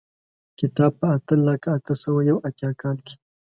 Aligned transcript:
کتاب 0.59 0.91
په 0.99 1.07
اته 1.15 1.35
لکه 1.47 1.67
اته 1.77 1.93
سوه 2.03 2.21
یو 2.29 2.37
اتیا 2.47 2.69
کال 2.81 2.97
کې. 3.05 3.15